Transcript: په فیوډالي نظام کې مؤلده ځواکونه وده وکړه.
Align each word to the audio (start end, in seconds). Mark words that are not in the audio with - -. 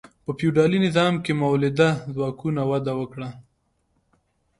په 0.23 0.31
فیوډالي 0.37 0.79
نظام 0.87 1.13
کې 1.23 1.31
مؤلده 1.41 1.89
ځواکونه 2.13 2.61
وده 2.71 2.93
وکړه. 2.99 3.29